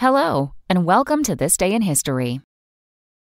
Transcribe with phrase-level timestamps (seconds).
[0.00, 2.40] Hello, and welcome to This Day in History.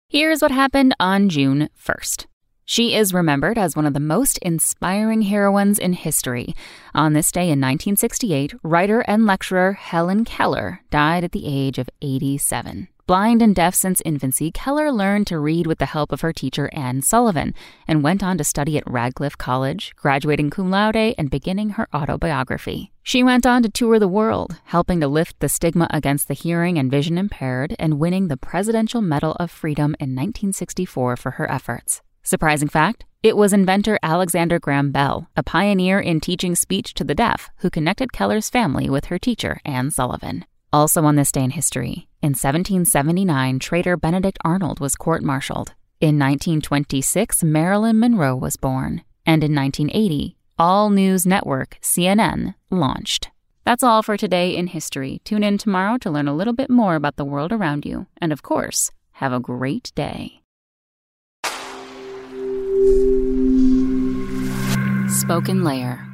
[0.09, 2.25] Here's what happened on June 1st.
[2.65, 6.55] She is remembered as one of the most inspiring heroines in history.
[6.95, 11.91] On this day in 1968, writer and lecturer Helen Keller died at the age of
[12.01, 12.89] 87.
[13.07, 16.71] Blind and deaf since infancy, Keller learned to read with the help of her teacher
[16.73, 17.53] Anne Sullivan
[17.87, 22.93] and went on to study at Radcliffe College, graduating cum laude and beginning her autobiography.
[23.03, 26.79] She went on to tour the world, helping to lift the stigma against the hearing
[26.79, 32.01] and vision impaired and winning the Presidential Medal of Freedom in 1964 for her efforts.
[32.23, 37.15] Surprising fact it was inventor Alexander Graham Bell, a pioneer in teaching speech to the
[37.15, 40.47] deaf, who connected Keller's family with her teacher, Anne Sullivan.
[40.75, 45.75] Also on this day in history, in 1779, traitor Benedict Arnold was court martialed.
[46.01, 49.03] In 1926, Marilyn Monroe was born.
[49.27, 53.29] And in 1980, All News Network, CNN, launched.
[53.67, 55.21] That's all for today in history.
[55.25, 58.07] Tune in tomorrow to learn a little bit more about the world around you.
[58.17, 60.41] And of course, have a great day.
[65.11, 66.14] Spoken Layer.